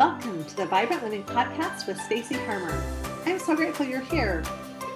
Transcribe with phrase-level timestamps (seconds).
[0.00, 2.72] Welcome to the Vibrant Living Podcast with Stacy Harmer.
[3.26, 4.42] I'm so grateful you're here.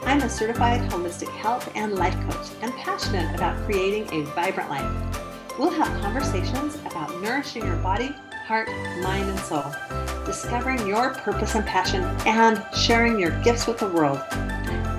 [0.06, 5.20] I'm a certified holistic health and life coach and passionate about creating a vibrant life.
[5.58, 8.16] We'll have conversations about nourishing your body,
[8.46, 8.68] heart,
[9.02, 9.66] mind, and soul,
[10.24, 14.20] discovering your purpose and passion, and sharing your gifts with the world.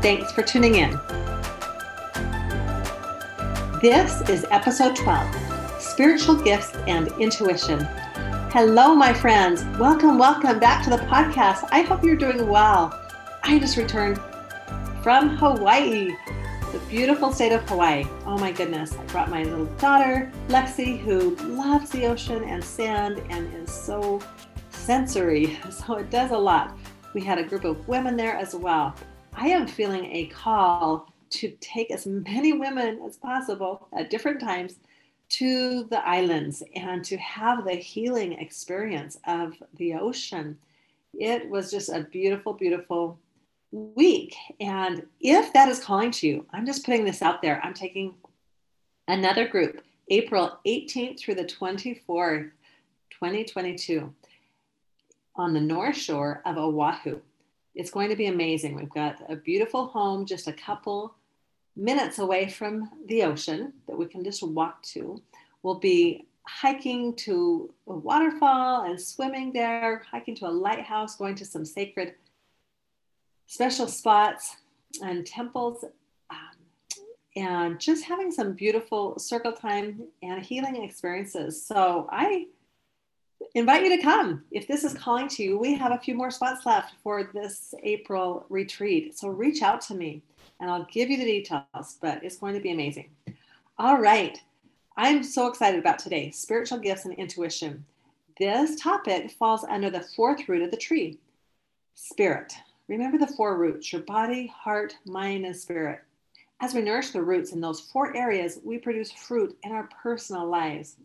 [0.03, 0.91] Thanks for tuning in.
[3.81, 7.87] This is episode 12 Spiritual Gifts and Intuition.
[8.55, 9.65] Hello, my friends.
[9.77, 11.67] Welcome, welcome back to the podcast.
[11.71, 12.97] I hope you're doing well.
[13.43, 14.17] I just returned
[15.03, 16.15] from Hawaii,
[16.71, 18.05] the beautiful state of Hawaii.
[18.25, 18.97] Oh my goodness.
[18.97, 24.21] I brought my little daughter, Lexi, who loves the ocean and sand and is so
[24.69, 25.59] sensory.
[25.69, 26.77] So it does a lot.
[27.13, 28.95] We had a group of women there as well.
[29.33, 34.79] I am feeling a call to take as many women as possible at different times
[35.29, 40.57] to the islands and to have the healing experience of the ocean.
[41.13, 43.19] It was just a beautiful, beautiful
[43.71, 44.35] week.
[44.59, 47.59] And if that is calling to you, I'm just putting this out there.
[47.63, 48.15] I'm taking
[49.07, 52.51] another group, April 18th through the 24th,
[53.11, 54.13] 2022,
[55.35, 57.19] on the North Shore of Oahu.
[57.73, 58.75] It's going to be amazing.
[58.75, 61.15] We've got a beautiful home, just a couple
[61.75, 65.21] minutes away from the ocean that we can just walk to.
[65.63, 71.45] We'll be hiking to a waterfall and swimming there, hiking to a lighthouse, going to
[71.45, 72.15] some sacred
[73.47, 74.57] special spots
[75.03, 75.83] and temples,
[76.29, 76.37] um,
[77.35, 81.65] and just having some beautiful circle time and healing experiences.
[81.65, 82.45] So I
[83.55, 84.43] invite you to come.
[84.51, 87.73] If this is calling to you, we have a few more spots left for this
[87.83, 89.17] April retreat.
[89.17, 90.21] So reach out to me
[90.59, 93.09] and I'll give you the details, but it's going to be amazing.
[93.77, 94.39] All right.
[94.97, 97.85] I'm so excited about today spiritual gifts and intuition.
[98.39, 101.19] This topic falls under the fourth root of the tree
[101.95, 102.53] spirit.
[102.87, 106.01] Remember the four roots your body, heart, mind, and spirit.
[106.61, 110.47] As we nourish the roots in those four areas, we produce fruit in our personal
[110.47, 110.95] lives.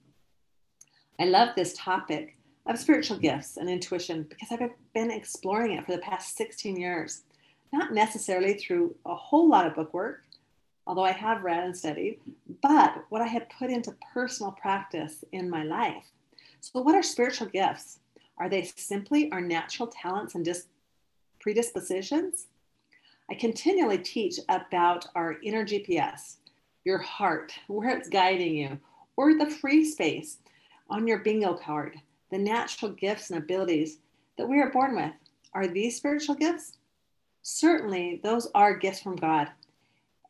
[1.18, 5.92] I love this topic of spiritual gifts and intuition because I've been exploring it for
[5.92, 7.22] the past 16 years
[7.72, 10.22] not necessarily through a whole lot of book work,
[10.86, 12.20] although I have read and studied,
[12.62, 16.04] but what I had put into personal practice in my life.
[16.60, 18.00] So, what are spiritual gifts?
[18.38, 20.66] Are they simply our natural talents and dis-
[21.40, 22.46] predispositions?
[23.30, 26.38] I continually teach about our inner GPS,
[26.84, 28.78] your heart, where it's guiding you,
[29.16, 30.38] or the free space
[30.88, 32.00] on your bingo card,
[32.30, 33.98] the natural gifts and abilities
[34.36, 35.12] that we are born with.
[35.54, 36.78] Are these spiritual gifts?
[37.42, 39.48] Certainly, those are gifts from God,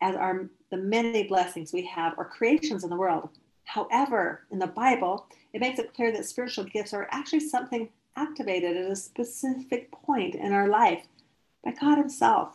[0.00, 3.31] as are the many blessings we have or creations in the world.
[3.65, 8.76] However, in the Bible, it makes it clear that spiritual gifts are actually something activated
[8.76, 11.06] at a specific point in our life
[11.65, 12.54] by God Himself.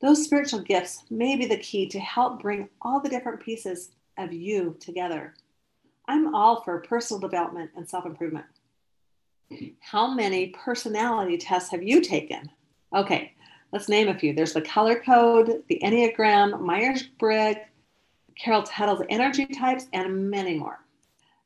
[0.00, 4.32] Those spiritual gifts may be the key to help bring all the different pieces of
[4.32, 5.34] you together.
[6.08, 8.46] I'm all for personal development and self improvement.
[9.80, 12.50] How many personality tests have you taken?
[12.94, 13.32] Okay,
[13.72, 14.32] Let's name a few.
[14.32, 17.60] There's the color code, the Enneagram, Myers Briggs,
[18.38, 20.80] Carol Tuttle's energy types, and many more.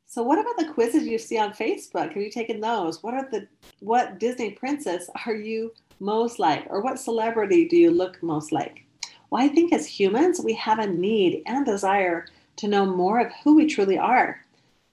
[0.06, 2.08] So, what about the quizzes you see on Facebook?
[2.08, 3.02] Have you taken those?
[3.02, 3.46] What are the
[3.78, 8.84] what Disney princess are you most like, or what celebrity do you look most like?
[9.30, 12.26] Well, I think as humans, we have a need and desire
[12.56, 14.44] to know more of who we truly are.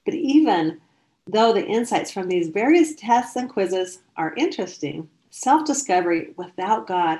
[0.05, 0.79] But even
[1.25, 7.19] though the insights from these various tests and quizzes are interesting, self discovery without God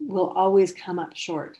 [0.00, 1.58] will always come up short.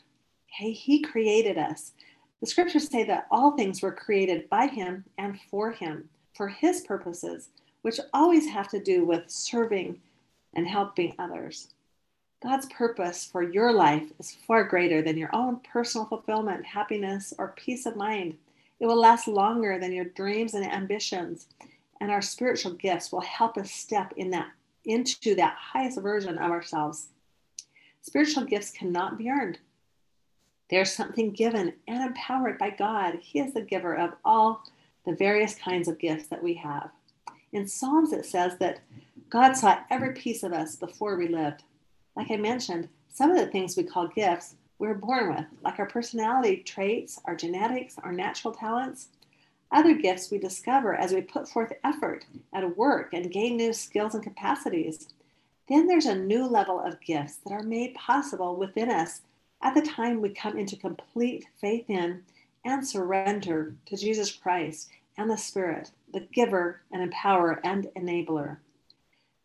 [0.49, 1.93] Okay, He created us.
[2.41, 6.81] The scriptures say that all things were created by Him and for Him, for His
[6.83, 7.49] purposes,
[7.83, 10.01] which always have to do with serving
[10.55, 11.69] and helping others.
[12.43, 17.55] God's purpose for your life is far greater than your own personal fulfillment, happiness, or
[17.57, 18.37] peace of mind.
[18.81, 21.47] It will last longer than your dreams and ambitions,
[22.01, 24.51] and our spiritual gifts will help us step in that
[24.85, 27.09] into that highest version of ourselves.
[28.01, 29.59] Spiritual gifts cannot be earned.
[30.71, 33.19] They're something given and empowered by God.
[33.21, 34.65] He is the giver of all
[35.05, 36.91] the various kinds of gifts that we have.
[37.53, 38.81] In Psalms, it says that
[39.29, 41.63] God saw every piece of us before we lived.
[42.17, 45.87] Like I mentioned, some of the things we call gifts we're born with, like our
[45.87, 49.09] personality traits, our genetics, our natural talents.
[49.73, 54.15] Other gifts we discover as we put forth effort at work and gain new skills
[54.15, 55.09] and capacities.
[55.67, 59.23] Then there's a new level of gifts that are made possible within us
[59.63, 62.23] at the time we come into complete faith in
[62.67, 68.59] and surrender to Jesus Christ and the Spirit, the giver and empowerer and enabler.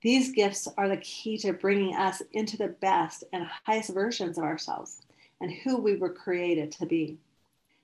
[0.01, 4.43] These gifts are the key to bringing us into the best and highest versions of
[4.43, 5.01] ourselves
[5.39, 7.17] and who we were created to be.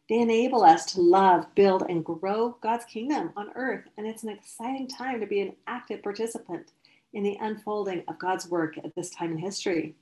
[0.09, 3.85] They enable us to love, build, and grow God's kingdom on earth.
[3.97, 6.71] And it's an exciting time to be an active participant
[7.13, 9.95] in the unfolding of God's work at this time in history.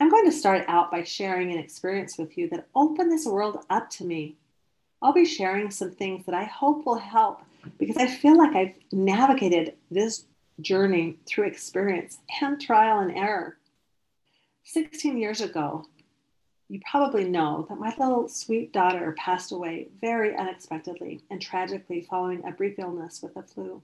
[0.00, 3.64] I'm going to start out by sharing an experience with you that opened this world
[3.70, 4.36] up to me.
[5.00, 7.42] I'll be sharing some things that I hope will help
[7.78, 10.24] because I feel like I've navigated this
[10.60, 13.56] journey through experience and trial and error.
[14.64, 15.86] 16 years ago,
[16.68, 22.44] you probably know that my little sweet daughter passed away very unexpectedly and tragically following
[22.44, 23.82] a brief illness with the flu.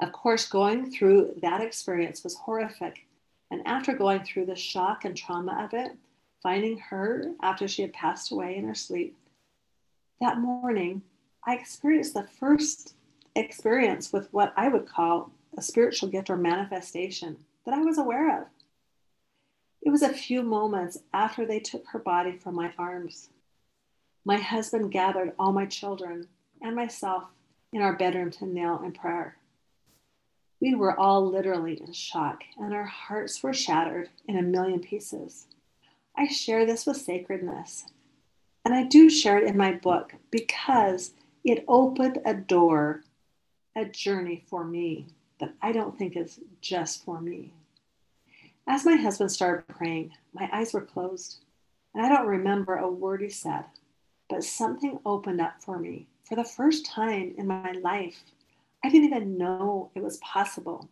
[0.00, 3.06] Of course, going through that experience was horrific.
[3.50, 5.92] And after going through the shock and trauma of it,
[6.42, 9.16] finding her after she had passed away in her sleep,
[10.20, 11.02] that morning,
[11.46, 12.94] I experienced the first
[13.34, 18.40] experience with what I would call a spiritual gift or manifestation that I was aware
[18.40, 18.48] of.
[19.86, 23.28] It was a few moments after they took her body from my arms.
[24.24, 26.26] My husband gathered all my children
[26.60, 27.22] and myself
[27.72, 29.36] in our bedroom to kneel in prayer.
[30.60, 35.46] We were all literally in shock, and our hearts were shattered in a million pieces.
[36.16, 37.86] I share this with sacredness,
[38.64, 41.12] and I do share it in my book because
[41.44, 43.04] it opened a door,
[43.76, 45.06] a journey for me
[45.38, 47.52] that I don't think is just for me.
[48.68, 51.38] As my husband started praying, my eyes were closed,
[51.94, 53.64] and I don't remember a word he said,
[54.28, 58.24] but something opened up for me for the first time in my life.
[58.82, 60.88] I didn't even know it was possible.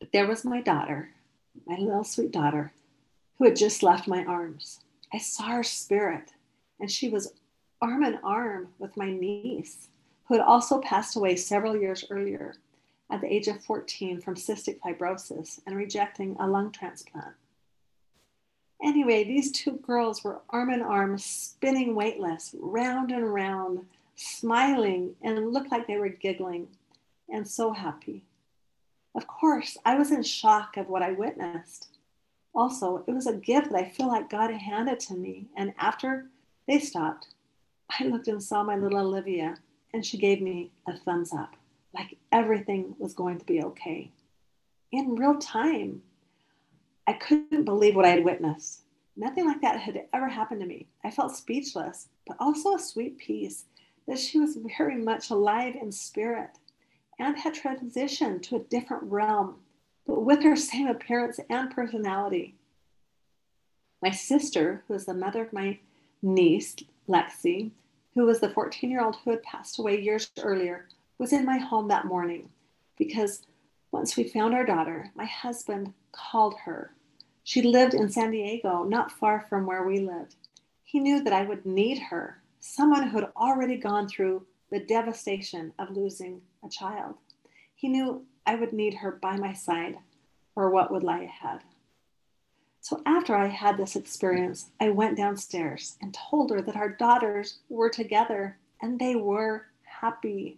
[0.00, 1.10] But there was my daughter,
[1.66, 2.72] my little sweet daughter,
[3.38, 4.80] who had just left my arms.
[5.12, 6.32] I saw her spirit,
[6.80, 7.32] and she was
[7.80, 9.88] arm in arm with my niece,
[10.24, 12.56] who had also passed away several years earlier
[13.10, 17.34] at the age of 14 from cystic fibrosis and rejecting a lung transplant.
[18.82, 23.84] Anyway, these two girls were arm in arm, spinning weightless, round and round,
[24.16, 26.68] smiling, and looked like they were giggling
[27.28, 28.22] and so happy.
[29.14, 31.88] Of course, I was in shock of what I witnessed.
[32.54, 35.46] Also, it was a gift that I feel like God handed to me.
[35.56, 36.26] And after
[36.66, 37.28] they stopped,
[37.98, 39.58] I looked and saw my little Olivia,
[39.92, 41.56] and she gave me a thumbs up
[41.94, 44.10] like everything was going to be okay.
[44.92, 46.02] In real time,
[47.06, 48.82] I couldn't believe what I had witnessed.
[49.16, 50.86] Nothing like that had ever happened to me.
[51.04, 53.64] I felt speechless, but also a sweet peace
[54.06, 56.50] that she was very much alive in spirit
[57.18, 59.56] and had transitioned to a different realm,
[60.06, 62.54] but with her same appearance and personality.
[64.02, 65.78] My sister, who is the mother of my
[66.22, 66.76] niece,
[67.08, 67.72] Lexi,
[68.14, 70.86] who was the 14 year old who had passed away years earlier,
[71.20, 72.48] was in my home that morning
[72.96, 73.42] because
[73.92, 76.94] once we found our daughter, my husband called her.
[77.44, 80.36] She lived in San Diego, not far from where we lived.
[80.82, 85.74] He knew that I would need her, someone who had already gone through the devastation
[85.78, 87.16] of losing a child.
[87.74, 89.98] He knew I would need her by my side
[90.56, 91.60] or what would lie ahead.
[92.80, 97.58] So after I had this experience, I went downstairs and told her that our daughters
[97.68, 100.56] were together and they were happy.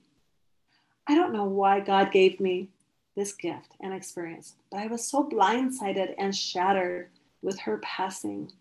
[1.06, 2.68] I don't know why God gave me
[3.16, 7.11] this gift and experience, but I was so blindsided and shattered
[7.42, 8.52] with her passing.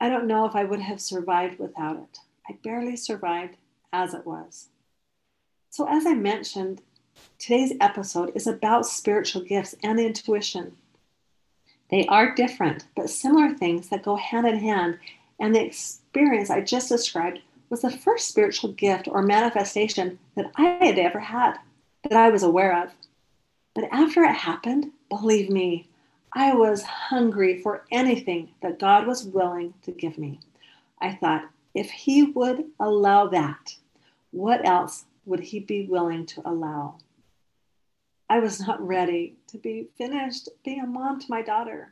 [0.00, 2.18] I don't know if I would have survived without it.
[2.48, 3.56] I barely survived
[3.92, 4.68] as it was.
[5.70, 6.82] So, as I mentioned,
[7.38, 10.76] today's episode is about spiritual gifts and intuition.
[11.90, 14.98] They are different, but similar things that go hand in hand,
[15.38, 17.40] and the experience I just described
[17.74, 21.56] was the first spiritual gift or manifestation that I had ever had,
[22.04, 22.92] that I was aware of.
[23.74, 25.88] But after it happened, believe me,
[26.32, 30.38] I was hungry for anything that God was willing to give me.
[31.00, 33.74] I thought, if He would allow that,
[34.30, 36.98] what else would He be willing to allow?
[38.30, 41.90] I was not ready to be finished being a mom to my daughter.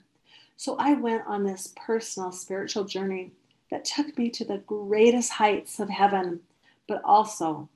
[0.56, 3.32] So I went on this personal spiritual journey
[3.72, 6.40] that took me to the greatest heights of heaven,
[6.86, 7.70] but also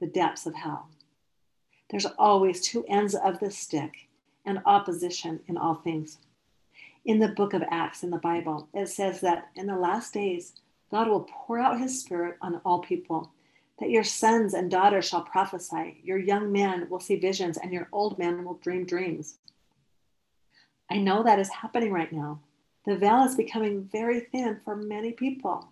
[0.00, 0.88] the depths of hell.
[1.88, 3.92] There's always two ends of the stick
[4.44, 6.18] and opposition in all things.
[7.04, 10.54] In the book of Acts in the Bible, it says that in the last days,
[10.90, 13.30] God will pour out his spirit on all people,
[13.78, 17.88] that your sons and daughters shall prophesy, your young men will see visions, and your
[17.92, 19.38] old men will dream dreams.
[20.90, 22.40] I know that is happening right now.
[22.86, 25.68] The veil is becoming very thin for many people.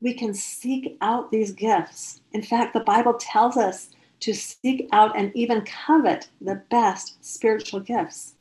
[0.00, 2.20] We can seek out these gifts.
[2.32, 7.80] In fact, the Bible tells us to seek out and even covet the best spiritual
[7.80, 8.34] gifts.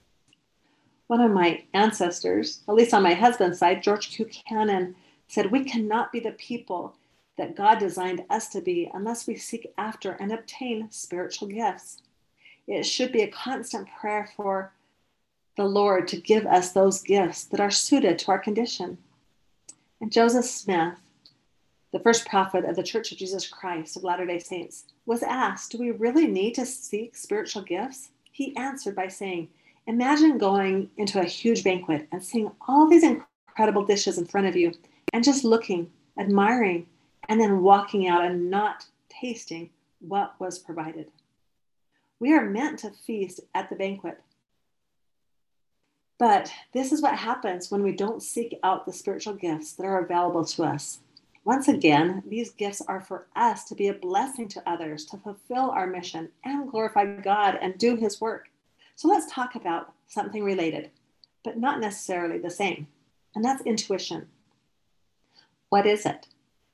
[1.08, 4.26] One of my ancestors, at least on my husband's side, George Q.
[4.26, 4.96] Cannon,
[5.28, 6.96] said, We cannot be the people
[7.38, 12.02] that God designed us to be unless we seek after and obtain spiritual gifts.
[12.68, 14.72] It should be a constant prayer for
[15.56, 18.98] the Lord to give us those gifts that are suited to our condition.
[20.02, 20.98] And Joseph Smith,
[21.92, 25.72] the first prophet of the Church of Jesus Christ of Latter day Saints, was asked,
[25.72, 28.10] Do we really need to seek spiritual gifts?
[28.32, 29.50] He answered by saying,
[29.86, 34.56] Imagine going into a huge banquet and seeing all these incredible dishes in front of
[34.56, 34.74] you
[35.12, 36.88] and just looking, admiring,
[37.30, 39.70] and then walking out and not tasting
[40.00, 41.12] what was provided.
[42.20, 44.20] We are meant to feast at the banquet.
[46.20, 50.04] But this is what happens when we don't seek out the spiritual gifts that are
[50.04, 51.00] available to us.
[51.46, 55.72] Once again, these gifts are for us to be a blessing to others, to fulfill
[55.72, 58.48] our mission and glorify God and do His work.
[58.96, 60.92] So let's talk about something related,
[61.44, 62.88] but not necessarily the same,
[63.36, 64.28] and that's intuition.
[65.70, 66.28] What is it?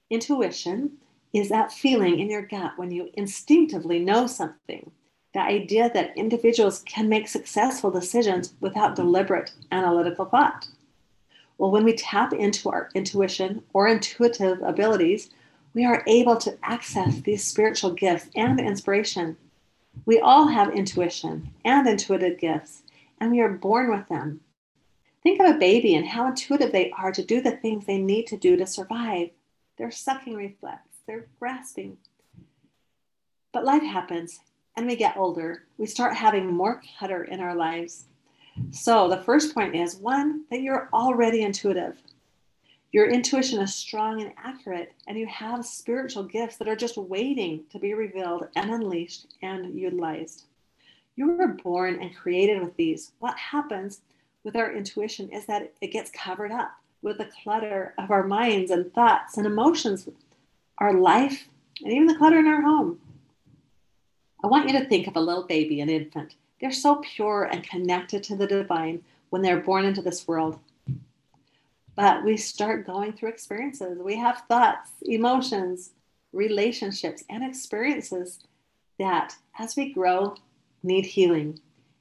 [0.09, 0.97] Intuition
[1.33, 4.91] is that feeling in your gut when you instinctively know something.
[5.33, 10.67] The idea that individuals can make successful decisions without deliberate analytical thought.
[11.59, 15.29] Well, when we tap into our intuition or intuitive abilities,
[15.73, 19.37] we are able to access these spiritual gifts and inspiration.
[20.05, 22.81] We all have intuition and intuitive gifts,
[23.19, 24.41] and we are born with them.
[25.21, 28.25] Think of a baby and how intuitive they are to do the things they need
[28.27, 29.29] to do to survive.
[29.77, 31.97] Their sucking reflex, they're grasping.
[33.51, 34.39] But life happens
[34.79, 35.63] and we get older.
[35.77, 38.05] We start having more clutter in our lives.
[38.71, 42.01] So, the first point is one, that you're already intuitive.
[42.93, 47.65] Your intuition is strong and accurate, and you have spiritual gifts that are just waiting
[47.73, 50.45] to be revealed and unleashed and utilized.
[51.17, 53.11] You were born and created with these.
[53.19, 53.99] What happens
[54.45, 56.71] with our intuition is that it gets covered up
[57.01, 60.07] with the clutter of our minds and thoughts and emotions,
[60.77, 61.49] our life,
[61.83, 62.97] and even the clutter in our home.
[64.43, 66.35] I want you to think of a little baby, an infant.
[66.61, 70.59] They're so pure and connected to the divine when they're born into this world.
[71.95, 73.99] But we start going through experiences.
[73.99, 75.91] We have thoughts, emotions,
[76.31, 78.39] relationships, and experiences
[78.97, 80.35] that, as we grow,
[80.83, 81.59] need healing.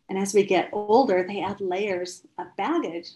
[0.08, 3.10] And as we get older, they add layers of baggage.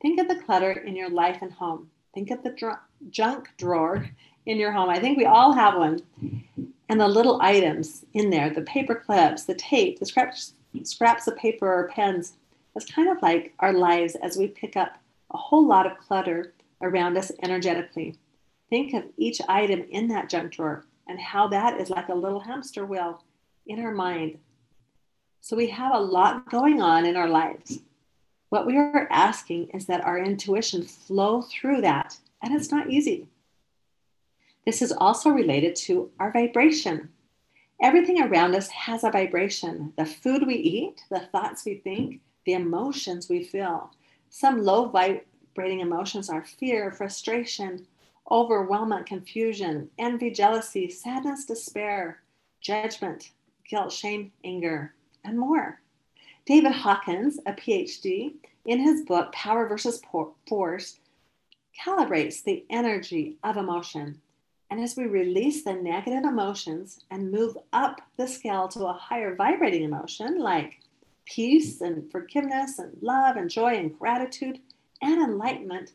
[0.00, 1.90] Think of the clutter in your life and home.
[2.14, 2.80] Think of the dr-
[3.10, 4.08] junk drawer
[4.46, 4.88] in your home.
[4.88, 6.02] I think we all have one.
[6.88, 11.36] And the little items in there, the paper clips, the tape, the scraps, scraps of
[11.36, 12.34] paper or pens,
[12.76, 14.98] it's kind of like our lives as we pick up
[15.32, 18.16] a whole lot of clutter around us energetically.
[18.68, 22.40] Think of each item in that junk drawer and how that is like a little
[22.40, 23.22] hamster wheel
[23.66, 24.38] in our mind
[25.44, 27.80] so we have a lot going on in our lives.
[28.48, 33.28] What we are asking is that our intuition flow through that, and it's not easy.
[34.64, 37.10] This is also related to our vibration.
[37.82, 39.92] Everything around us has a vibration.
[39.96, 43.90] The food we eat, the thoughts we think, the emotions we feel.
[44.30, 47.86] Some low vibrating emotions are fear, frustration,
[48.30, 52.22] overwhelmment, confusion, envy, jealousy, sadness, despair,
[52.60, 53.30] judgment,
[53.68, 54.94] guilt, shame, anger
[55.24, 55.80] and more.
[56.46, 58.34] David Hawkins, a PhD,
[58.66, 60.00] in his book Power versus
[60.46, 60.98] Force,
[61.78, 64.20] calibrates the energy of emotion.
[64.74, 69.36] And as we release the negative emotions and move up the scale to a higher
[69.36, 70.80] vibrating emotion like
[71.26, 74.58] peace and forgiveness and love and joy and gratitude
[75.00, 75.92] and enlightenment,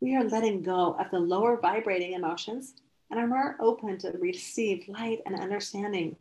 [0.00, 2.72] we are letting go of the lower vibrating emotions
[3.10, 6.16] and are more open to receive light and understanding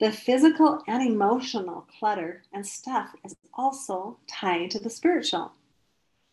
[0.00, 5.52] the physical and emotional clutter and stuff is also tied to the spiritual.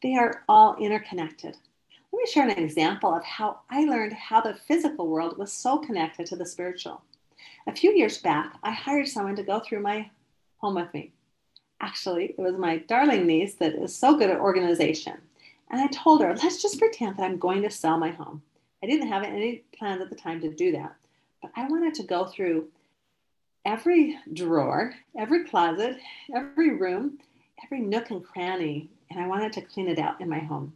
[0.01, 1.57] They are all interconnected.
[2.13, 5.77] Let me share an example of how I learned how the physical world was so
[5.77, 7.01] connected to the spiritual.
[7.67, 10.09] A few years back, I hired someone to go through my
[10.57, 11.13] home with me.
[11.79, 15.17] Actually, it was my darling niece that is so good at organization.
[15.69, 18.41] And I told her, let's just pretend that I'm going to sell my home.
[18.83, 20.95] I didn't have any plans at the time to do that,
[21.41, 22.67] but I wanted to go through
[23.63, 25.97] every drawer, every closet,
[26.35, 27.19] every room,
[27.63, 30.73] every nook and cranny, and I wanted to clean it out in my home.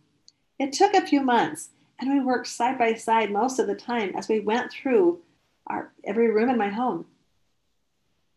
[0.57, 1.69] It took a few months,
[2.00, 5.21] and we worked side by side most of the time as we went through
[5.67, 7.05] our every room in my home.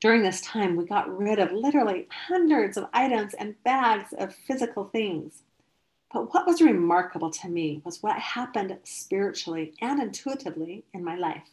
[0.00, 4.84] During this time, we got rid of literally hundreds of items and bags of physical
[4.84, 5.42] things.
[6.12, 11.50] But what was remarkable to me was what happened spiritually and intuitively in my life.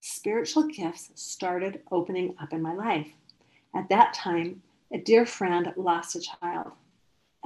[0.00, 3.08] spiritual gifts started opening up in my life.
[3.74, 6.72] At that time, a dear friend lost a child,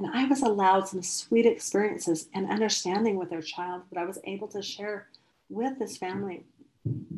[0.03, 4.19] and I was allowed some sweet experiences and understanding with their child that I was
[4.25, 5.07] able to share
[5.49, 6.43] with this family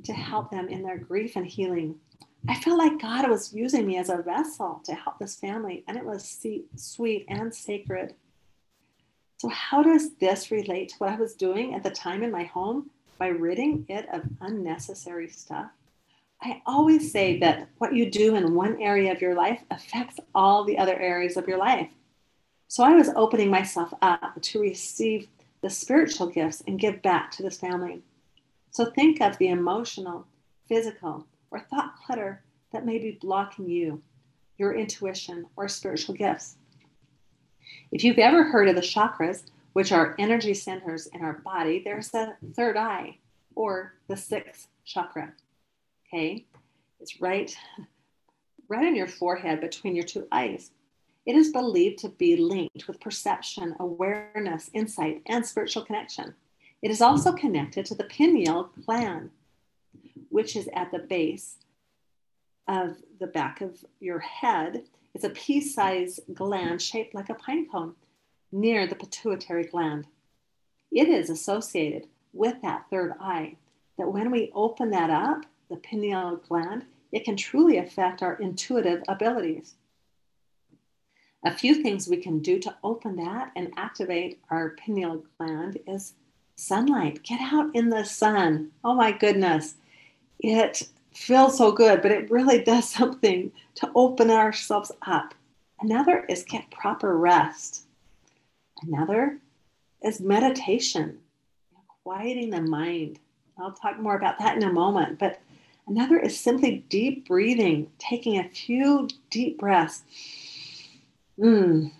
[0.03, 1.95] to help them in their grief and healing.
[2.47, 5.97] I felt like God was using me as a vessel to help this family, and
[5.97, 8.13] it was sweet and sacred.
[9.37, 12.43] So, how does this relate to what I was doing at the time in my
[12.43, 15.71] home by ridding it of unnecessary stuff?
[16.43, 20.63] I always say that what you do in one area of your life affects all
[20.63, 21.89] the other areas of your life.
[22.67, 25.27] So, I was opening myself up to receive
[25.61, 28.01] the spiritual gifts and give back to this family.
[28.71, 30.25] So, think of the emotional,
[30.67, 34.01] physical, or thought clutter that may be blocking you,
[34.57, 36.57] your intuition, or spiritual gifts.
[37.91, 42.09] If you've ever heard of the chakras, which are energy centers in our body, there's
[42.09, 43.17] the third eye
[43.55, 45.33] or the sixth chakra.
[46.07, 46.45] Okay,
[46.99, 47.55] it's right,
[48.67, 50.71] right on your forehead between your two eyes.
[51.25, 56.35] It is believed to be linked with perception, awareness, insight, and spiritual connection.
[56.81, 59.31] It is also connected to the pineal gland,
[60.29, 61.55] which is at the base
[62.67, 64.83] of the back of your head
[65.15, 67.95] it's a pea sized gland shaped like a pine cone
[68.51, 70.07] near the pituitary gland.
[70.91, 73.55] It is associated with that third eye,
[73.97, 79.03] that when we open that up, the pineal gland, it can truly affect our intuitive
[79.07, 79.75] abilities.
[81.45, 86.15] A few things we can do to open that and activate our pineal gland is
[86.55, 87.21] sunlight.
[87.21, 88.71] Get out in the sun.
[88.83, 89.75] Oh my goodness.
[90.39, 95.35] It feels so good, but it really does something to open ourselves up.
[95.81, 97.85] Another is get proper rest.
[98.81, 99.37] Another
[100.01, 101.19] is meditation,
[102.03, 103.19] quieting the mind.
[103.59, 105.19] I'll talk more about that in a moment.
[105.19, 105.39] But
[105.85, 110.01] another is simply deep breathing, taking a few deep breaths
[111.39, 111.91] mm,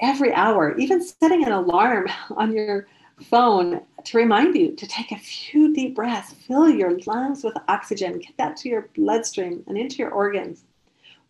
[0.00, 2.86] every hour, even setting an alarm on your
[3.22, 8.18] phone to remind you to take a few deep breaths, fill your lungs with oxygen,
[8.18, 10.64] get that to your bloodstream and into your organs.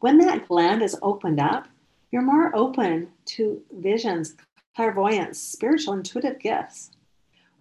[0.00, 1.66] When that gland is opened up,
[2.10, 4.36] you're more open to visions,
[4.76, 6.90] clairvoyance, spiritual intuitive gifts.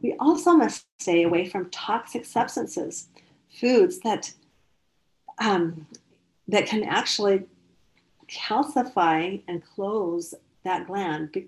[0.02, 3.10] We also must stay away from toxic substances,
[3.60, 4.34] foods that
[5.40, 5.88] um,
[6.48, 7.44] that can actually
[8.30, 11.48] calcify and close that gland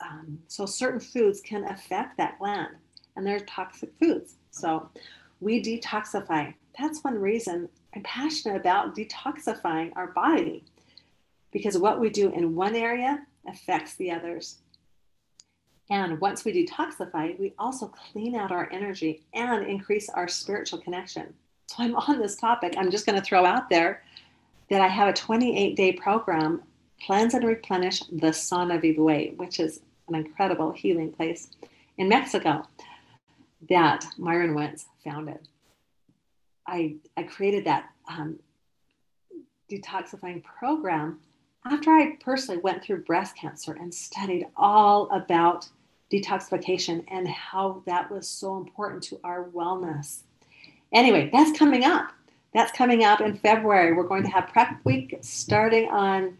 [0.00, 2.76] um, so certain foods can affect that gland
[3.16, 4.34] and they're toxic foods.
[4.50, 4.88] So
[5.40, 6.54] we detoxify.
[6.78, 10.64] That's one reason I'm passionate about detoxifying our body
[11.50, 14.58] because what we do in one area affects the others.
[15.90, 21.32] And once we detoxify, we also clean out our energy and increase our spiritual connection.
[21.66, 22.74] So I'm on this topic.
[22.76, 24.02] I'm just going to throw out there
[24.70, 26.62] that I have a 28 day program,
[27.04, 31.50] Cleanse and Replenish the Sanoviv Way, which is an incredible healing place
[31.96, 32.66] in Mexico
[33.68, 35.48] that Myron Wentz founded.
[36.66, 38.38] I, I created that um,
[39.70, 41.20] detoxifying program
[41.64, 45.68] after I personally went through breast cancer and studied all about
[46.12, 50.22] detoxification and how that was so important to our wellness.
[50.92, 52.12] Anyway, that's coming up.
[52.54, 53.92] That's coming up in February.
[53.92, 56.38] We're going to have prep week starting on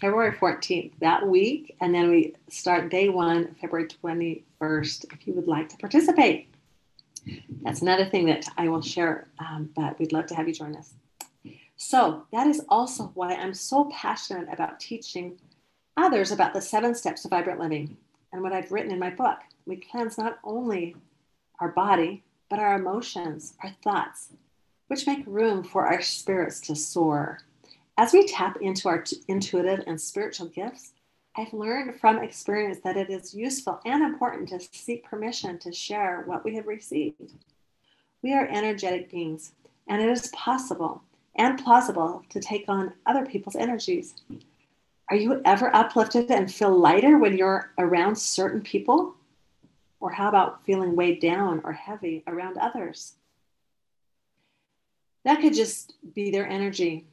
[0.00, 1.76] February 14th that week.
[1.80, 6.48] And then we start day one, February 21st, if you would like to participate.
[7.62, 10.76] That's another thing that I will share, um, but we'd love to have you join
[10.76, 10.94] us.
[11.76, 15.38] So, that is also why I'm so passionate about teaching
[15.96, 17.96] others about the seven steps to vibrant living
[18.32, 19.38] and what I've written in my book.
[19.66, 20.96] We cleanse not only
[21.60, 24.30] our body, but our emotions, our thoughts,
[24.88, 27.40] which make room for our spirits to soar
[27.98, 30.92] as we tap into our intuitive and spiritual gifts,
[31.34, 36.22] I've learned from experience that it is useful and important to seek permission to share
[36.26, 37.32] what we have received.
[38.22, 39.52] We are energetic beings,
[39.88, 41.02] and it is possible
[41.36, 44.14] and plausible to take on other people's energies.
[45.10, 49.14] Are you ever uplifted and feel lighter when you're around certain people?
[50.00, 53.14] Or how about feeling weighed down or heavy around others?
[55.26, 57.04] That could just be their energy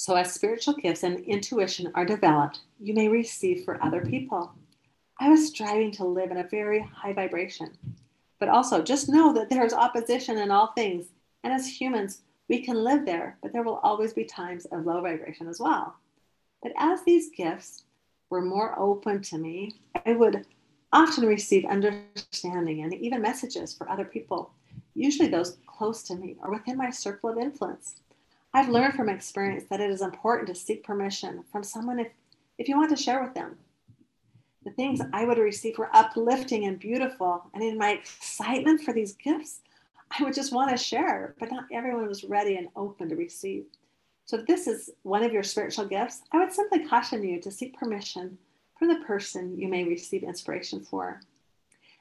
[0.00, 4.50] so, as spiritual gifts and intuition are developed, you may receive for other people.
[5.18, 7.76] I was striving to live in a very high vibration,
[8.38, 11.08] but also just know that there is opposition in all things.
[11.44, 15.02] And as humans, we can live there, but there will always be times of low
[15.02, 15.96] vibration as well.
[16.62, 17.84] But as these gifts
[18.30, 19.74] were more open to me,
[20.06, 20.46] I would
[20.94, 24.54] often receive understanding and even messages for other people
[24.94, 28.00] usually those close to me or within my circle of influence.
[28.52, 32.08] I've learned from experience that it is important to seek permission from someone if,
[32.58, 33.56] if you want to share with them.
[34.64, 37.44] The things I would receive were uplifting and beautiful.
[37.54, 39.60] And in my excitement for these gifts,
[40.18, 43.64] I would just want to share, but not everyone was ready and open to receive.
[44.26, 47.50] So, if this is one of your spiritual gifts, I would simply caution you to
[47.50, 48.36] seek permission
[48.78, 51.20] from the person you may receive inspiration for.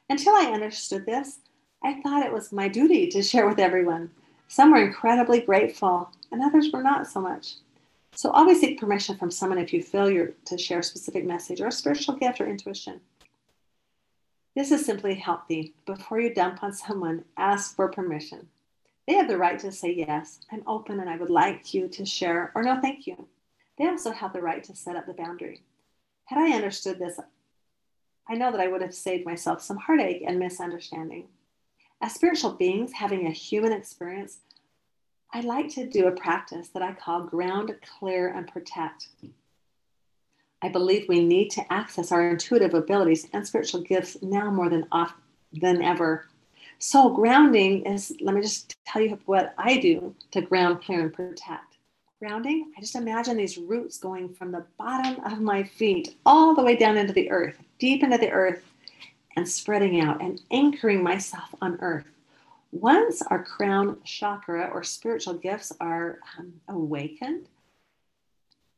[0.10, 1.40] Until I understood this,
[1.82, 4.12] I thought it was my duty to share with everyone.
[4.48, 7.56] Some were incredibly grateful, and others were not so much.
[8.14, 11.62] So always seek permission from someone if you feel you're to share a specific message
[11.62, 13.00] or a spiritual gift or intuition.
[14.56, 15.74] This is simply healthy.
[15.86, 18.50] Before you dump on someone, ask for permission.
[19.08, 22.06] They have the right to say, Yes, I'm open and I would like you to
[22.06, 23.28] share, or No, thank you.
[23.78, 25.62] They also have the right to set up the boundary.
[26.26, 27.20] Had I understood this,
[28.28, 31.28] I know that I would have saved myself some heartache and misunderstanding.
[32.02, 34.38] As spiritual beings having a human experience,
[35.34, 39.10] I like to do a practice that I call ground, clear, and protect.
[40.62, 44.88] I believe we need to access our intuitive abilities and spiritual gifts now more than
[44.94, 45.14] off,
[45.52, 46.26] than ever.
[46.78, 51.14] So grounding is let me just tell you what I do to ground, clear, and
[51.14, 51.78] protect.
[52.20, 56.64] Grounding, I just imagine these roots going from the bottom of my feet all the
[56.64, 58.64] way down into the earth, deep into the earth,
[59.40, 62.04] and spreading out and anchoring myself on earth.
[62.74, 67.48] Once our crown chakra or spiritual gifts are um, awakened,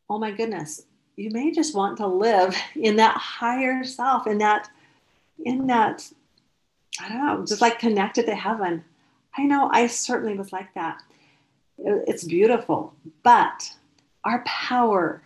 [0.07, 0.83] oh my goodness,
[1.15, 4.69] you may just want to live in that higher self, in that,
[5.43, 6.07] in that,
[6.99, 8.83] I don't know, just like connected to heaven.
[9.35, 11.01] I know I certainly was like that.
[11.79, 12.93] It's beautiful,
[13.23, 13.73] but
[14.23, 15.23] our power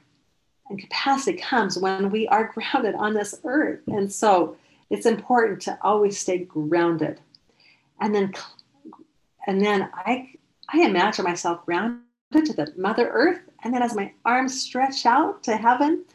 [0.69, 3.82] and capacity comes when we are grounded on this earth.
[3.88, 4.56] And so
[4.89, 7.19] it's important to always stay grounded.
[8.00, 8.34] And then
[9.48, 10.34] and then I
[10.69, 12.02] I imagine myself grounded
[12.34, 13.39] to the Mother Earth.
[13.63, 16.06] And then as my arms stretch out to heaven,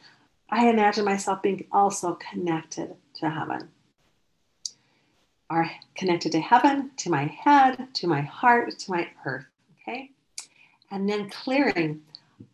[0.51, 3.69] I imagine myself being also connected to heaven.
[5.49, 9.47] Are connected to heaven, to my head, to my heart, to my earth.
[9.83, 10.11] Okay.
[10.91, 12.03] And then clearing.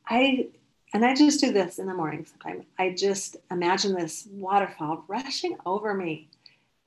[0.09, 0.49] I
[0.97, 2.65] and I just do this in the morning sometimes.
[2.79, 6.31] I just imagine this waterfall rushing over me.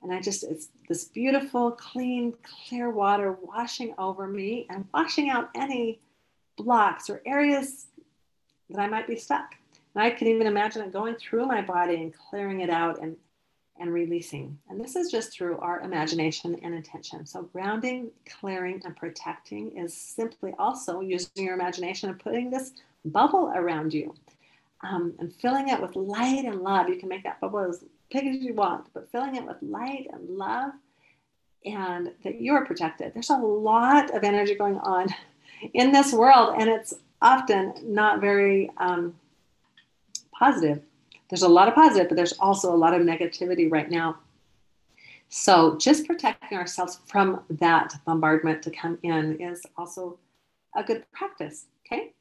[0.02, 5.50] And I just, it's this beautiful, clean, clear water washing over me and washing out
[5.54, 6.00] any
[6.56, 7.86] blocks or areas
[8.70, 9.54] that I might be stuck.
[9.94, 13.16] And I can even imagine it going through my body and clearing it out and,
[13.80, 14.58] and releasing.
[14.68, 17.26] And this is just through our imagination and intention.
[17.26, 22.72] So, grounding, clearing, and protecting is simply also using your imagination and putting this
[23.04, 24.14] bubble around you
[24.82, 26.88] um, and filling it with light and love.
[26.88, 30.08] You can make that bubble as big as you want, but filling it with light
[30.12, 30.72] and love
[31.64, 33.12] and that you are protected.
[33.14, 35.08] There's a lot of energy going on
[35.74, 39.14] in this world, and it's often not very um,
[40.32, 40.82] positive.
[41.30, 44.18] There's a lot of positive, but there's also a lot of negativity right now.
[45.28, 50.18] So, just protecting ourselves from that bombardment to come in is also
[50.76, 51.66] a good practice.
[51.86, 52.12] Okay.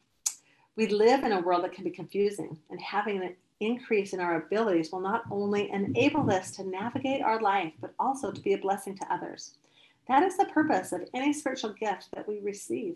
[0.76, 4.38] We live in a world that can be confusing, and having an increase in our
[4.38, 8.60] abilities will not only enable us to navigate our life, but also to be a
[8.60, 9.56] blessing to others.
[10.08, 12.96] That is the purpose of any spiritual gift that we receive.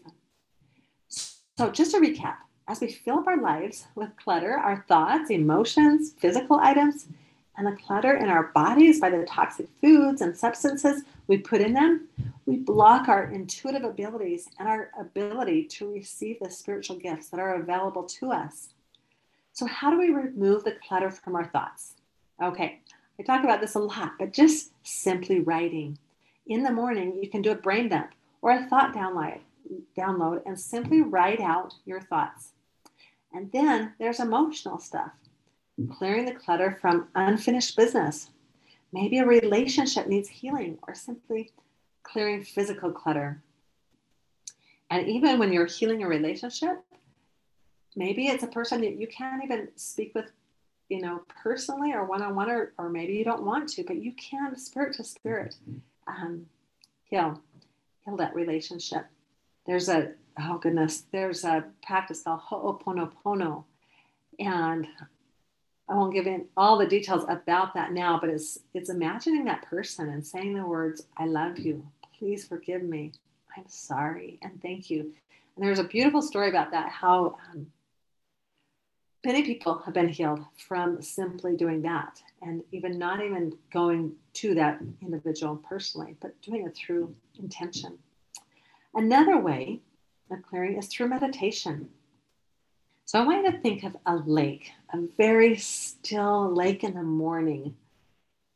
[1.08, 6.13] So, just to recap, as we fill up our lives with clutter, our thoughts, emotions,
[6.17, 7.08] physical items,
[7.58, 11.73] and the clutter in our bodies by the toxic foods and substances we put in
[11.73, 12.08] them,
[12.45, 17.56] we block our intuitive abilities and our ability to receive the spiritual gifts that are
[17.56, 18.69] available to us.
[19.52, 21.93] So, how do we remove the clutter from our thoughts?
[22.41, 22.80] Okay,
[23.19, 25.97] I talk about this a lot, but just simply writing.
[26.47, 29.39] In the morning, you can do a brain dump or a thought download,
[29.95, 32.52] download and simply write out your thoughts.
[33.34, 35.12] And then there's emotional stuff,
[35.91, 38.30] clearing the clutter from unfinished business.
[38.91, 41.52] Maybe a relationship needs healing or simply
[42.04, 43.41] clearing physical clutter.
[44.91, 46.84] And even when you're healing a relationship,
[47.96, 50.32] maybe it's a person that you can't even speak with,
[50.89, 53.96] you know, personally or one on one, or or maybe you don't want to, but
[53.96, 55.56] you can spirit to spirit
[56.06, 56.46] um,
[57.06, 57.41] heal
[58.06, 59.08] heal that relationship.
[59.65, 63.63] There's a oh goodness, there's a practice called Ho'oponopono,
[64.39, 64.88] and
[65.89, 69.63] I won't give in all the details about that now, but it's it's imagining that
[69.63, 71.86] person and saying the words, "I love you.
[72.17, 73.12] Please forgive me.
[73.58, 75.13] I'm sorry, and thank you."
[75.56, 76.89] And there's a beautiful story about that.
[76.89, 77.67] How um,
[79.26, 84.54] Many people have been healed from simply doing that and even not even going to
[84.56, 87.98] that individual personally, but doing it through intention.
[88.93, 89.80] Another way
[90.31, 91.89] of clearing is through meditation.
[93.05, 97.03] So I want you to think of a lake, a very still lake in the
[97.03, 97.75] morning.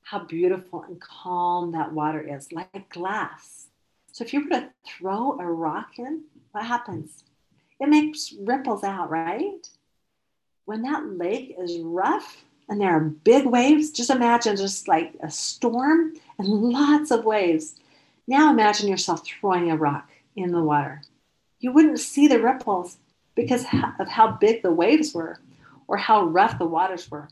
[0.01, 3.67] How beautiful and calm that water is, like glass.
[4.11, 7.23] So if you were to throw a rock in, what happens?
[7.79, 9.67] It makes ripples out, right?
[10.65, 15.29] When that lake is rough and there are big waves, just imagine just like a
[15.29, 17.75] storm and lots of waves.
[18.27, 21.01] Now imagine yourself throwing a rock in the water.
[21.59, 22.97] You wouldn't see the ripples
[23.35, 23.65] because
[23.99, 25.39] of how big the waves were
[25.87, 27.29] or how rough the waters were.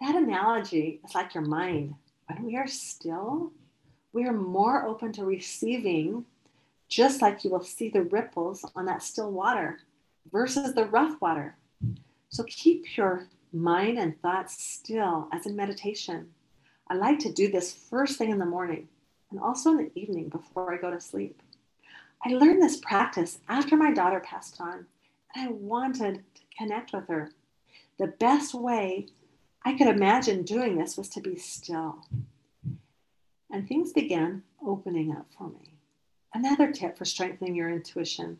[0.00, 1.94] That analogy is like your mind.
[2.26, 3.52] When we are still,
[4.12, 6.24] we are more open to receiving,
[6.88, 9.80] just like you will see the ripples on that still water
[10.30, 11.56] versus the rough water.
[12.28, 16.28] So keep your mind and thoughts still as in meditation.
[16.88, 18.88] I like to do this first thing in the morning
[19.30, 21.40] and also in the evening before I go to sleep.
[22.24, 24.86] I learned this practice after my daughter passed on,
[25.34, 27.30] and I wanted to connect with her.
[27.98, 29.06] The best way
[29.64, 32.04] I could imagine doing this was to be still.
[33.50, 35.74] And things began opening up for me.
[36.34, 38.38] Another tip for strengthening your intuition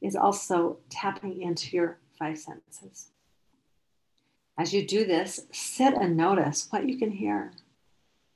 [0.00, 3.08] is also tapping into your five senses.
[4.58, 7.52] As you do this, sit and notice what you can hear,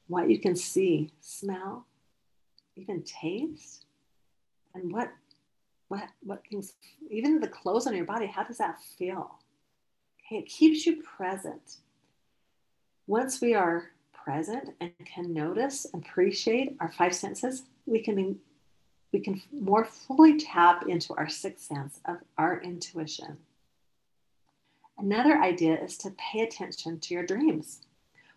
[0.07, 1.87] what you can see, smell,
[2.77, 3.86] even taste,
[4.77, 5.11] and what
[5.89, 6.75] what what things
[7.11, 9.39] even the clothes on your body how does that feel?
[10.27, 11.79] Okay it keeps you present.
[13.07, 18.37] Once we are present and can notice and appreciate our five senses we can be
[19.13, 23.39] we can more fully tap into our sixth sense of our intuition.
[24.99, 27.81] Another idea is to pay attention to your dreams.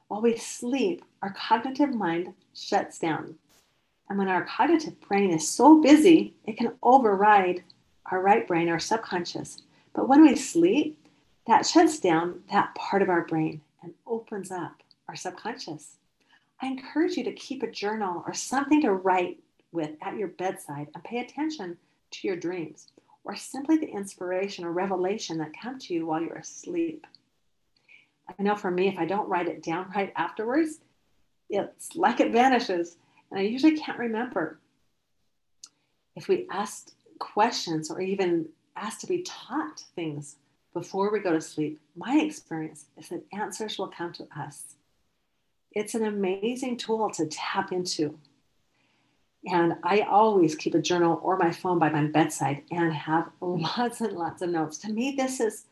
[0.08, 3.36] While we sleep our cognitive mind shuts down
[4.10, 7.63] and when our cognitive brain is so busy, it can override
[8.12, 9.62] our right brain, our subconscious.
[9.93, 10.98] But when we sleep,
[11.48, 15.98] that shuts down that part of our brain and opens up our subconscious.
[16.62, 19.39] I encourage you to keep a journal or something to write
[19.72, 21.78] with at your bedside and pay attention
[22.12, 22.88] to your dreams
[23.24, 27.06] or simply the inspiration or revelation that come to you while you're asleep.
[28.28, 30.80] I know for me, if I don't write it down right afterwards,
[31.50, 32.98] it's like it vanishes.
[33.32, 34.60] And I usually can't remember
[36.15, 40.38] if we asked questions or even asked to be taught things
[40.74, 41.80] before we go to sleep.
[41.96, 44.76] My experience is that answers will come to us.
[45.72, 48.18] It's an amazing tool to tap into.
[49.46, 54.02] And I always keep a journal or my phone by my bedside and have lots
[54.02, 54.78] and lots of notes.
[54.80, 55.65] To me, this is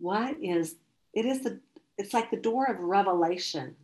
[0.00, 0.76] what is,
[1.12, 1.58] it is the,
[1.98, 3.74] it's like the door of revelation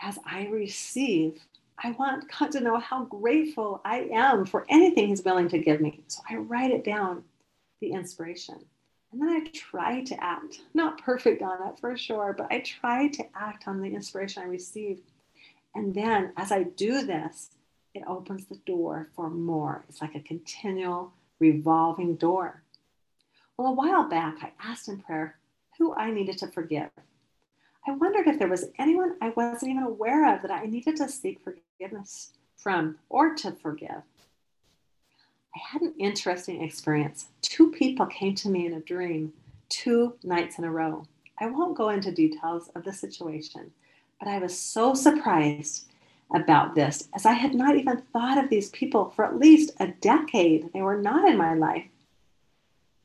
[0.00, 1.40] as I receive
[1.84, 5.80] I want God to know how grateful I am for anything He's willing to give
[5.80, 6.00] me.
[6.06, 7.24] So I write it down,
[7.80, 8.64] the inspiration.
[9.10, 10.60] And then I try to act.
[10.74, 14.46] Not perfect on it for sure, but I try to act on the inspiration I
[14.46, 15.00] receive.
[15.74, 17.50] And then as I do this,
[17.94, 19.84] it opens the door for more.
[19.88, 22.62] It's like a continual revolving door.
[23.56, 25.36] Well, a while back, I asked in prayer
[25.78, 26.90] who I needed to forgive.
[27.86, 31.08] I wondered if there was anyone I wasn't even aware of that I needed to
[31.08, 34.02] seek forgiveness from or to forgive.
[35.54, 37.26] I had an interesting experience.
[37.42, 39.32] Two people came to me in a dream
[39.72, 41.06] two nights in a row.
[41.40, 43.72] I won't go into details of the situation,
[44.20, 45.86] but I was so surprised
[46.34, 49.88] about this as I had not even thought of these people for at least a
[49.88, 50.70] decade.
[50.72, 51.84] They were not in my life.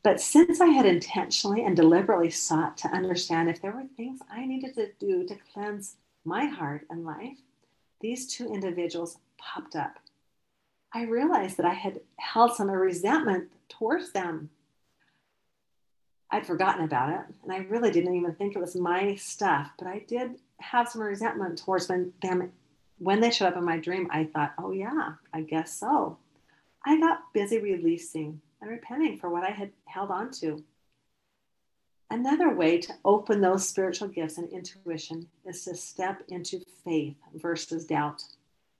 [0.07, 4.45] But since I had intentionally and deliberately sought to understand if there were things I
[4.45, 7.35] needed to do to cleanse my heart and life,
[7.99, 9.99] these two individuals popped up.
[10.93, 14.49] I realized that I had held some resentment towards them.
[16.31, 19.89] I'd forgotten about it, and I really didn't even think it was my stuff, but
[19.89, 22.13] I did have some resentment towards them.
[22.99, 26.17] When they showed up in my dream, I thought, oh, yeah, I guess so.
[26.85, 30.63] I got busy releasing and repenting for what I had held on to.
[32.09, 37.85] Another way to open those spiritual gifts and intuition is to step into faith versus
[37.85, 38.23] doubt.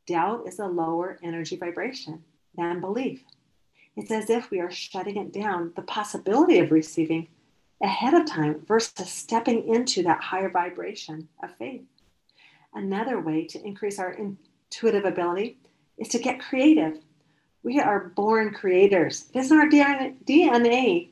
[0.08, 2.24] Doubt is a lower energy vibration
[2.56, 3.22] than belief.
[3.98, 7.28] It's as if we are shutting it down, the possibility of receiving
[7.82, 11.82] ahead of time versus stepping into that higher vibration of faith.
[12.74, 15.58] Another way to increase our intuitive ability
[15.98, 17.00] is to get creative
[17.64, 19.26] we are born creators.
[19.34, 21.08] It is in our DNA.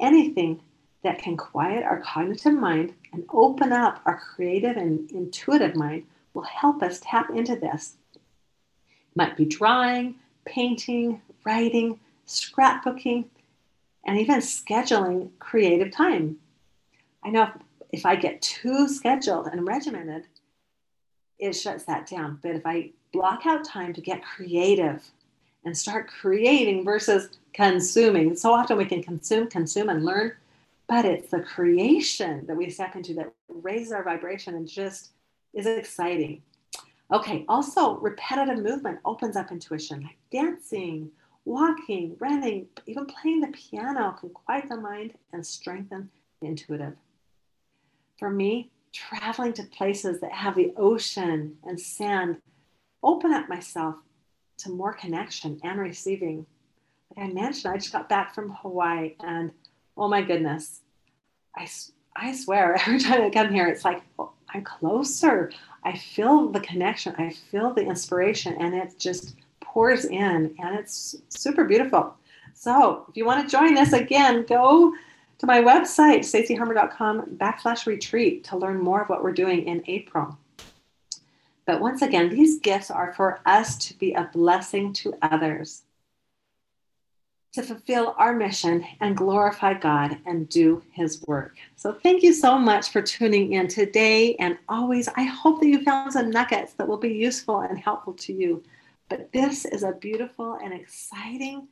[0.00, 0.60] Anything
[1.02, 6.42] that can quiet our cognitive mind and open up our creative and intuitive mind will
[6.42, 7.96] help us tap into this.
[8.14, 13.26] It might be drawing, painting, writing, scrapbooking,
[14.04, 16.36] and even scheduling creative time.
[17.24, 17.50] I know if,
[17.90, 20.26] if I get too scheduled and regimented,
[21.38, 22.38] it shuts that down.
[22.42, 25.02] But if I block out time to get creative
[25.64, 30.32] and start creating versus consuming, so often we can consume, consume, and learn,
[30.88, 35.10] but it's the creation that we step into that raises our vibration and just
[35.52, 36.42] is exciting.
[37.12, 41.10] Okay, also repetitive movement opens up intuition, like dancing,
[41.44, 46.08] walking, running, even playing the piano can quiet the mind and strengthen
[46.40, 46.94] the intuitive.
[48.18, 52.38] For me, traveling to places that have the ocean and sand
[53.02, 53.96] open up myself
[54.60, 56.46] to more connection and receiving.
[57.16, 59.50] Like I mentioned, I just got back from Hawaii and
[59.96, 60.80] oh my goodness,
[61.56, 61.68] I,
[62.16, 65.52] I swear every time I come here, it's like oh, I'm closer.
[65.84, 71.16] I feel the connection, I feel the inspiration, and it just pours in and it's
[71.28, 72.14] super beautiful.
[72.54, 74.92] So if you want to join us again, go
[75.38, 80.36] to my website, stacyharmer.com backslash retreat to learn more of what we're doing in April.
[81.66, 85.82] But once again, these gifts are for us to be a blessing to others,
[87.52, 91.56] to fulfill our mission and glorify God and do His work.
[91.76, 95.08] So, thank you so much for tuning in today and always.
[95.16, 98.62] I hope that you found some nuggets that will be useful and helpful to you.
[99.08, 101.68] But this is a beautiful and exciting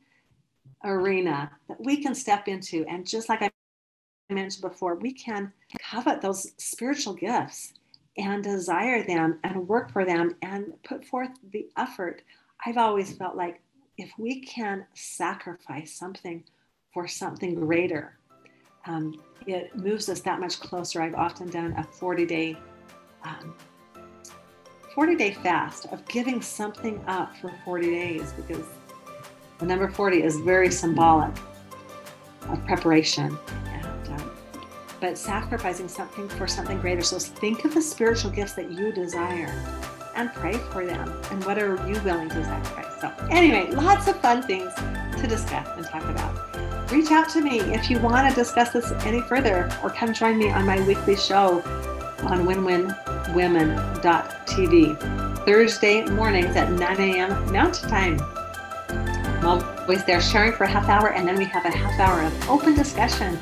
[0.83, 2.85] arena that we can step into.
[2.85, 3.49] And just like I
[4.29, 7.73] mentioned before, we can covet those spiritual gifts
[8.19, 12.21] and desire them and work for them and put forth the effort.
[12.65, 13.61] I've always felt like
[13.97, 16.43] if we can sacrifice something
[16.93, 18.17] for something greater,
[18.85, 21.01] um, it moves us that much closer.
[21.01, 22.57] I've often done a 40 day
[23.23, 23.55] um,
[24.93, 28.65] 40 day fast of giving something up for 40 days because
[29.59, 31.33] the number 40 is very symbolic
[32.49, 33.37] of preparation
[34.99, 37.01] but sacrificing something for something greater.
[37.01, 39.51] So think of the spiritual gifts that you desire
[40.15, 41.11] and pray for them.
[41.31, 43.01] And what are you willing to sacrifice?
[43.01, 46.91] So, anyway, lots of fun things to discuss and talk about.
[46.91, 50.37] Reach out to me if you want to discuss this any further or come join
[50.37, 51.61] me on my weekly show
[52.23, 57.51] on winwinwomen.tv Thursday mornings at 9 a.m.
[57.51, 58.19] Mountain Time.
[58.89, 62.23] I'm always there sharing for a half hour, and then we have a half hour
[62.23, 63.39] of open discussion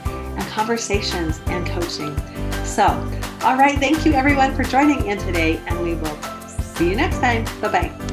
[0.58, 2.18] conversations and coaching.
[2.66, 2.88] So,
[3.44, 6.18] all right, thank you everyone for joining in today, and we will
[6.76, 7.46] see you next time.
[7.62, 8.07] Bye bye.